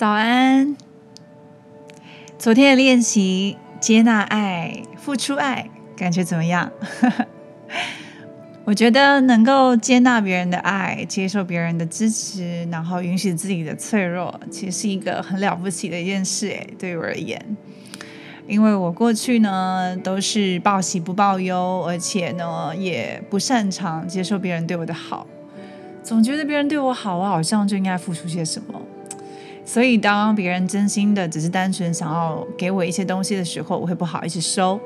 [0.00, 0.78] 早安。
[2.38, 6.72] 昨天的练习，接纳爱、付出爱，感觉怎么样？
[8.64, 16.46] 我觉得能够接纳别人的爱，接受别人的支持，然后允许自己的脆弱，其实是一个很了不起的一件事。
[16.46, 17.38] 诶，对我而言，
[18.48, 25.26] 因为我过去呢都是报喜不报忧，而且呢也不擅长接受别人对我的好，
[26.02, 28.80] 总觉得别人对我好，我好像就应该付出些什么。
[29.64, 34.80] 所以，当别人真心的只是单纯想要给我一些东西的时候，我会不好意思收，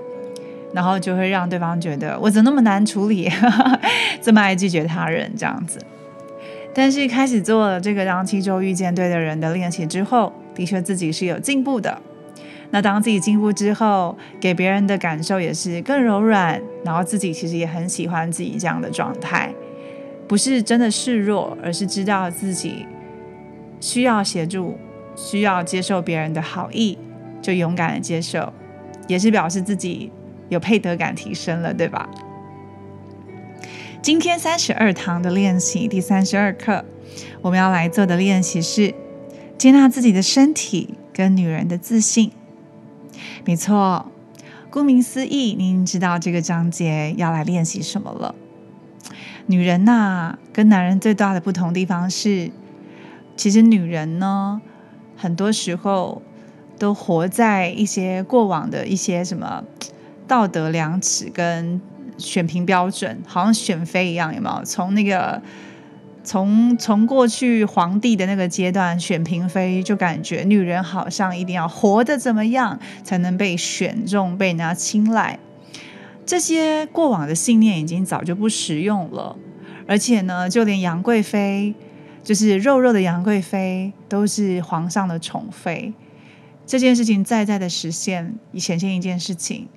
[0.75, 3.31] 然后就会让对方觉得我怎么那么难处理，
[4.21, 5.79] 这么爱拒绝他人这样子。
[6.75, 12.03] 但是开始做了这个让七周遇见对的人的练习之后，的确自己是有进步的。
[12.71, 19.55] 那当自己进步之后，给别人的感受也是更柔软，然后自己其实也很喜欢自己这样的状态，
[20.27, 22.85] 不是真的示弱，而是知道自己。
[23.85, 24.79] 需要协助，
[25.15, 26.97] 需要接受别人的好意，
[27.43, 28.51] 就勇敢的接受，
[29.07, 30.11] 也是表示自己
[30.49, 32.09] 有配得感提升了，对吧？
[34.01, 36.83] 今天三十二堂的练习，第三十二课，
[37.43, 38.95] 我们要来做的练习是
[39.59, 42.33] 接纳自己的身体跟女人的自信。
[43.45, 44.11] 没错，
[44.71, 48.35] 顾名思义，您知道这个章节要来练习什么了？
[49.45, 52.51] 女人呐，跟男人最大的不同地方是。
[53.37, 54.61] 其实女人呢，
[55.17, 56.23] 很多时候
[56.79, 59.65] 都活在一些过往的一些什么
[60.27, 61.81] 道德良尺跟
[62.17, 64.65] 选评标准，好像选妃一样，有没有？
[64.65, 65.43] 从那个
[66.23, 75.39] 从从过去皇帝的那个阶段选嫔妃，就感觉女人好像一定要活得怎么样才能被选中、被人家青睐。
[76.25, 79.37] 这些过往的信念已经早就不实用了，
[79.87, 81.75] 而且呢，就连杨贵妃。
[82.25, 85.93] 就是肉肉的杨贵妃都是皇上的宠妃，
[86.65, 89.69] 这件事情再再的实现，以显现一件事情：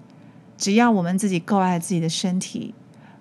[0.57, 2.73] 只要我们自己够爱自己的身体，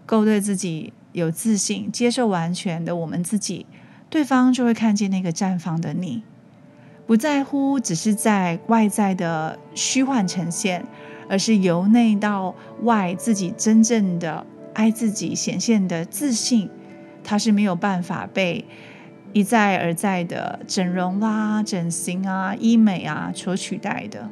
[0.07, 3.67] 够对自己有自信，接受完全的我们自己，
[4.09, 6.23] 对方就会看见那个绽放的你，
[7.05, 10.87] 不在乎只是在外在的虚幻呈现，
[11.29, 16.71] 而是由内到外自己真正的爱自己显现的自信，
[17.25, 18.65] 它是没有办法被。
[19.33, 24.29] 一再而再的整容啦、整形啊、医美啊所取代的。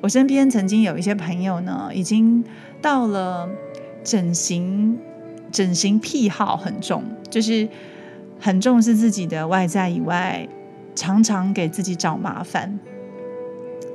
[0.00, 2.44] 我身边曾经有一些朋友呢，已经
[2.80, 3.48] 到了
[4.02, 4.98] 整形、
[5.52, 7.68] 整形癖好很重，就是
[8.40, 10.48] 很重视自己的外在以外，
[10.96, 12.80] 常常给自己找麻烦。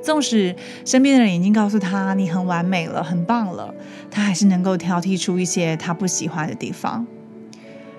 [0.02, 0.56] 纵使
[0.86, 3.74] 身边的人已经告诉他你很完美了、很棒了，
[4.10, 7.06] 他还是能够挑剔出一些他不喜欢的地方。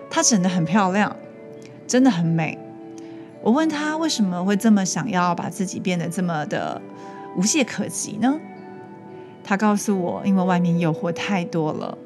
[0.10, 1.16] 他整的很漂亮。
[1.90, 2.58] 真的很美。
[3.42, 6.80] 我问他为什么会这么想要把自己变得这么的
[7.36, 8.40] 无懈可击呢？
[9.44, 11.98] 他告诉我，因为外面诱惑太多了。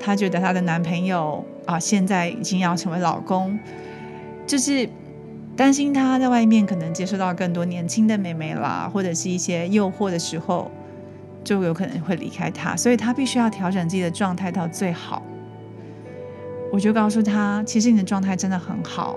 [0.00, 3.58] 她觉得她的男朋友啊，现在已经要成为老公，
[4.46, 4.88] 就是
[5.56, 10.70] 担心她在外面可能接触到更多年轻的妹妹啦，或者是一些诱惑的时候，
[11.44, 15.22] 就有可能会离开他，所以她必须要调整自己的状态到最好。
[16.72, 19.14] 我就告诉他，其实你的状态真的很好，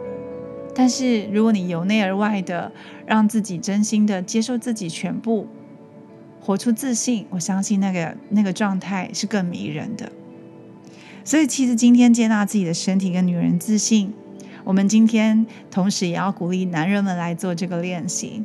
[0.76, 2.70] 但是如果你由内而外的
[3.06, 5.48] 让自己真心的接受自己全部，
[6.42, 10.12] 活出自信，我相信那个那个状态是更迷人的。
[11.24, 14.14] 所以，其实今天接纳自己的身体跟女人自信，
[14.66, 18.44] 我们今天同时也要鼓励男人们来做这个练习，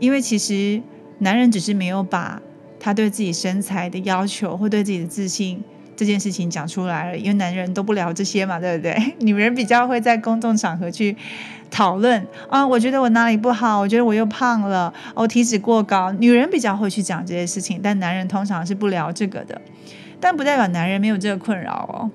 [0.00, 0.80] 因为其实
[1.18, 2.40] 男人只是没有把
[2.80, 5.62] 他对自己身材的要求或对自己的自信。
[5.96, 8.96] 这件事情讲出来了，因为男人都不聊这些嘛，对不对？
[9.20, 11.16] 女人比较会在公众场合去
[11.70, 16.10] 讨论啊，我觉得我哪里不好，我觉得我又胖了，我体脂过高。
[16.12, 19.60] 女人比较会去讲这些事情，但男人通常是不聊这个的。
[20.20, 22.10] 但不代表男人没有这个困扰哦。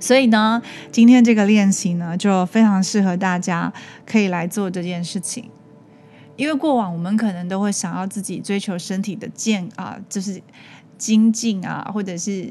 [0.00, 0.60] 所以呢，
[0.90, 3.72] 今天这个练习呢，就非常适合大家
[4.06, 5.50] 可以来做这件事情。
[6.36, 10.40] 因为过往我们可能都会想要自己追求身体的健啊，就是
[11.04, 12.48] 精进啊，或者是。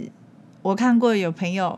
[0.61, 1.77] 我看过有朋友，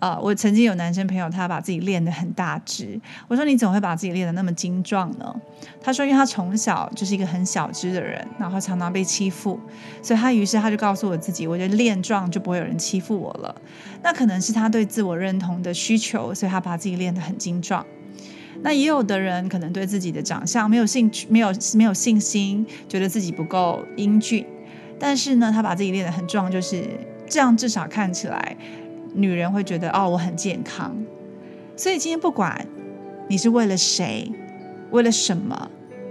[0.00, 3.00] 呃，我曾经有男生朋友，他把自己练得很大只。
[3.28, 5.32] 我说你怎么会把自己练得那么精壮呢？
[5.80, 9.60] 他说，因为他从小就是一个很小只的人，然后常常被欺负，
[10.02, 13.54] 所以他于是他就告诉我自己，我觉得练壮就不会有人欺负我了。
[14.02, 17.86] 那可能是他对自我认同的需求，所以他把自己练得很精壮。
[18.62, 24.44] 那也有的人可能对自己的长相没有兴趣，没有没有信心，觉得自己不够英俊，
[24.98, 26.84] 但是呢，他把自己练得很壮，就是。
[27.28, 28.56] 这样至少看起来，
[29.12, 30.96] 女人会觉得哦，我很健康。
[31.76, 32.64] 所以今天不管
[33.28, 34.30] 你是为了谁，
[34.92, 35.68] 为了什么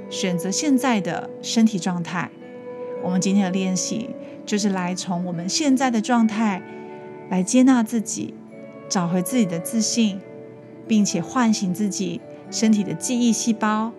[0.10, 2.30] 选择现在的身体状态？
[3.02, 4.10] 我们今天的练习
[4.46, 6.62] 就是来从我们现在的状态
[7.30, 8.34] 来接纳自己，
[8.90, 10.20] 找回自己的自信，
[10.86, 12.20] 并且唤醒自己
[12.52, 13.94] 身体的记忆细胞，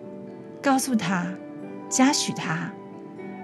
[0.61, 1.33] 告诉他，
[1.89, 2.73] 嘉许他，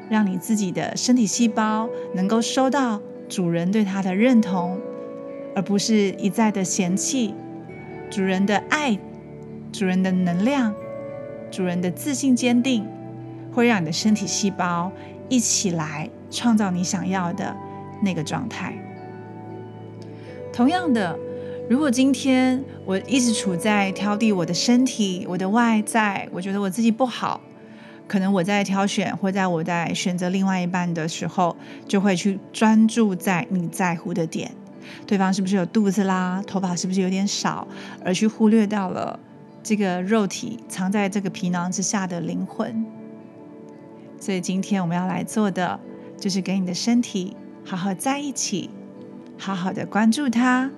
[0.09, 4.79] 让你自己的身体细胞能够收到主人对他的认同，
[5.55, 7.33] 而不是一再的嫌弃。
[8.09, 8.99] 主人的爱，
[9.71, 10.73] 主人的能量，
[11.49, 12.85] 主人的自信坚定，
[13.51, 14.91] 会让你的身体细胞
[15.29, 17.55] 一起来创造你想要的
[18.03, 18.77] 那个状态。
[20.51, 21.17] 同样的，
[21.67, 27.41] 如果今天我一直处在挑剔我的身体、我的外在，我觉得我自己不好，
[28.07, 31.55] 可能我在挑选或在我在选择另外一半的时候，
[31.87, 34.51] 就会去专注在你在乎的点。
[35.07, 36.43] 对方是不是有肚子啦？
[36.45, 37.67] 头发是不是有点少？
[38.03, 39.17] 而去忽略掉了
[39.63, 42.85] 这个肉体藏在这个皮囊之下的灵魂。
[44.19, 45.79] 所以今天我们要来做的，
[46.17, 47.35] 就是跟你的身体
[47.65, 48.69] 好好在一起，
[49.37, 50.69] 好好的关注它，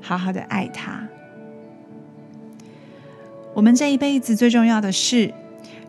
[0.00, 1.08] 好好的爱它。
[3.54, 5.34] 我们这一辈子最重要的事，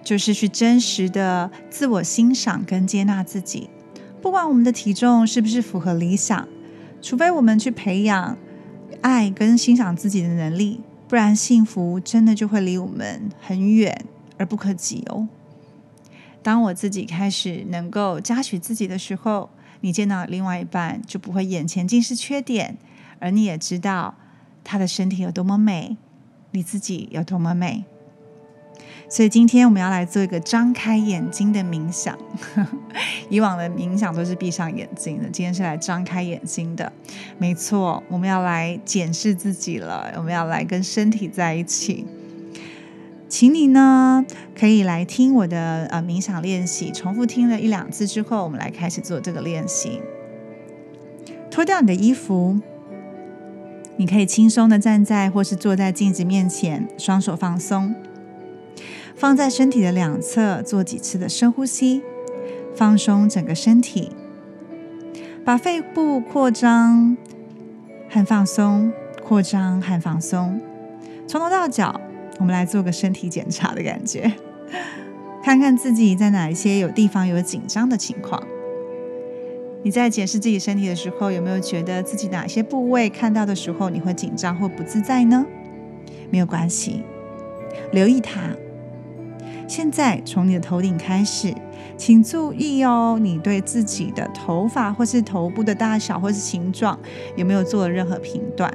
[0.04, 3.70] 就是去真实的自我欣赏跟接纳自己，
[4.22, 6.48] 不管我们的体重是不是符合理想。
[7.02, 8.38] 除非我们去培养
[9.02, 14.06] 爱跟欣赏自己的能力，不然幸福真的就会离我们很远
[14.38, 15.28] 而不可及哦。
[16.44, 19.50] 当我自己开始能够嘉许自己的时候，
[19.82, 22.78] 你见到另外一半就不会眼前尽是缺点，
[23.20, 24.16] 而你也知道
[24.64, 25.98] 他的身体有多么美，
[26.52, 27.86] 你自己有多么美。
[29.12, 32.18] 所以今天我们要来做一个张开眼睛的冥想。
[33.28, 36.90] 以往的冥想都是闭上眼睛的，今天是来张开眼睛的。
[37.38, 42.08] 没错，我们要来检视自己了，我们要来跟身体在一起。
[43.28, 44.26] 请你呢
[44.58, 50.02] 可以来听我的呃冥想练习，重复听了一两次之后，我们来开始做这个练习。
[51.50, 52.58] 脱掉你的衣服，
[53.98, 57.94] 你可以轻松的站在或是坐在镜子面前，双手放松。
[59.16, 62.02] 放在身体的两侧，做几次的深呼吸，
[62.76, 64.12] 放松整个身体，
[65.46, 67.16] 把肺部扩张
[68.10, 68.92] 和放松，
[69.24, 70.60] 扩张和放松，
[71.28, 72.00] 从头到脚，
[72.40, 74.32] 我们来做个身体检查的感觉，
[75.44, 78.42] 看看自己在哪一些有地方有紧张的情况。
[79.84, 85.46] 你在检视自己身体的时候，有没有觉得自己哪些部位看到的时候你会紧张或不自在呢？
[86.30, 87.02] 没有关系，
[87.92, 88.42] 留意它。
[89.72, 91.56] 现在从你的头顶开始，
[91.96, 97.00] 请注意哦，你对自己的头发或是头部的大小或是形状
[97.38, 98.70] 有没有做了任何评断？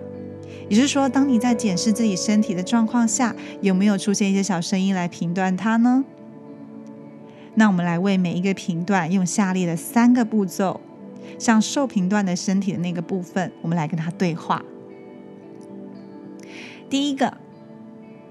[0.71, 6.03] 也就是说，当你在检视自己身体的状况下，有没有出现一些小声音来评断它呢？
[7.57, 10.81] 那我们来为每一个评断用下列的三个步骤，
[11.39, 14.65] 像受评断的身体的那个部分，我们来跟他对话。
[16.89, 17.37] 第一个，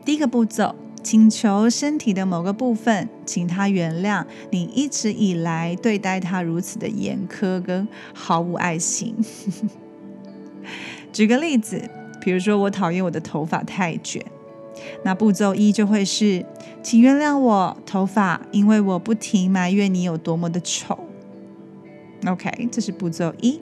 [0.04, 0.76] 第一个步骤。
[1.06, 9.16] 请求身体的某个部分，请他原谅你一直以来对待他如此的严苛跟毫无爱心。
[11.14, 11.88] 举个例子，
[12.20, 14.26] 比如说我讨厌我的头发太卷，
[15.04, 16.44] 那步骤一就会是，
[16.82, 20.98] 请原谅我头发，因为我不停埋怨你有多么的丑。
[22.26, 23.62] OK，这是步骤一。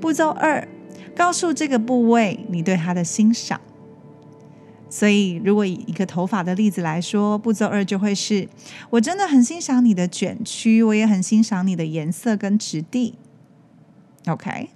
[0.00, 0.68] 步骤二，
[1.16, 3.60] 告诉这个部位你对他的欣赏。
[4.88, 8.48] 所以，如果以一个头发的例子来说，步骤二就会是：
[8.90, 13.14] 我真的很欣赏你的卷曲，我也很欣赏你的颜色跟质地。
[14.26, 14.70] OK，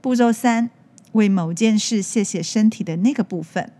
[0.00, 0.70] 步骤三，
[1.12, 3.70] 为某件事谢谢身体的那个部分。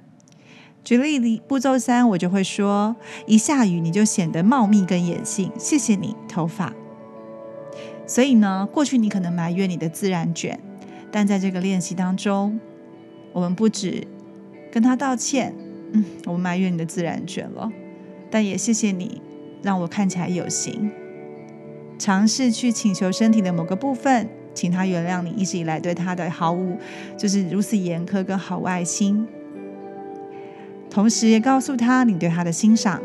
[0.85, 2.95] 举例，步骤三我就会说：
[3.27, 6.73] 一下雨你就显得茂密跟野性，谢谢你头发。
[8.07, 10.61] 所以呢，过去你可能埋怨你的自然卷，
[11.11, 12.61] 但在这个练习当中，
[13.33, 14.07] 我们不止
[14.73, 15.55] 跟他道歉。
[15.93, 17.71] 嗯，我埋怨你的自然卷了，
[18.31, 19.21] 但也谢谢你
[19.63, 20.91] 让我看起来有型。
[21.99, 26.79] 尝试去请求身体的某个部分，请他原谅你一直以来对他的毫无，
[27.17, 29.29] 就是如此严苛跟毫无爱心。
[30.89, 33.01] 同时也告诉他你对他的欣赏。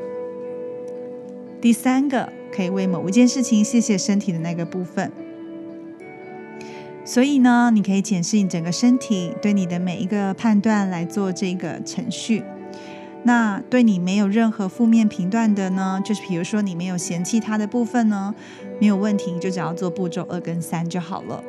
[1.60, 5.12] 第三个，可以为某一件事情谢谢身体的那个部分。
[7.08, 12.44] 所以呢，你可以检视你整个身体对你的每一个判断来做这个程序。
[13.24, 16.02] 那对你没有任何负面评断的呢？
[16.04, 18.36] 就是比如说你没有嫌弃他的部分呢，
[18.82, 21.42] 没有问题，就只要做步骤二跟三就好了。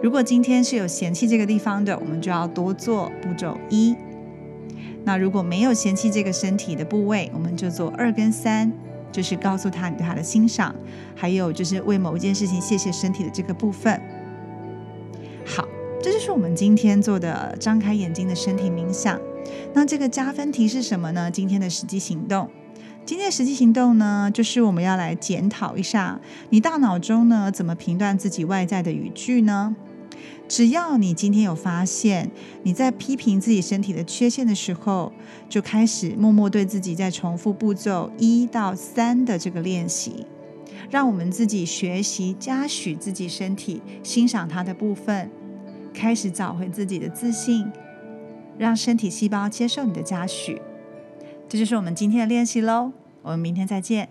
[0.00, 3.96] 如果今天是有嫌弃这个地方的，我们就要多做步骤一。
[5.02, 8.72] 那如果没有嫌弃这个身体的部位，我们就做二跟三，
[9.10, 10.72] 就是告诉他你对他的欣赏，
[11.16, 14.00] 还有就是为某一件事情谢谢身体的这个部分。
[16.04, 19.18] 这就是我们今天做的张开眼睛的身体冥想。
[19.72, 21.30] 那这个加分题是什么呢？
[21.30, 22.46] 今天的实际行动。
[23.06, 26.20] 今天的实际行动呢，就是我们要来检讨一下，
[26.50, 29.74] 你大脑中呢怎么评断自己外在的语句呢？
[30.46, 32.30] 只要你今天有发现
[32.64, 35.10] 你在批评自己身体的缺陷的时候，
[35.48, 40.26] 就开始默默对自己在重复步骤一到三的这个练习，
[40.90, 45.30] 让我们自己学习嘉许自己身体，欣赏它的部分，
[45.94, 47.70] 开始找回自己的自信，
[48.58, 50.60] 让身体细胞接受你的嘉许。
[51.48, 54.08] 这就是我们今天的练习喽，我们明天再见。